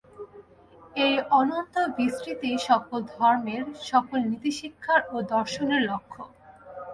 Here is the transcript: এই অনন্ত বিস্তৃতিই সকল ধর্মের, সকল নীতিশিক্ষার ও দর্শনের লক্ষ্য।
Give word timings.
এই 1.05 1.15
অনন্ত 1.31 1.75
বিস্তৃতিই 1.97 2.57
সকল 2.69 2.99
ধর্মের, 3.13 3.63
সকল 3.83 4.19
নীতিশিক্ষার 4.31 5.01
ও 5.13 5.15
দর্শনের 5.33 5.81
লক্ষ্য। 5.89 6.21